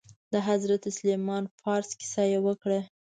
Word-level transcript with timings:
د 0.33 0.33
حضرت 0.49 0.83
سلمان 0.97 1.43
فارس 1.59 1.89
كيسه 1.99 2.23
يې 2.31 2.39
وكړه. 2.45 2.81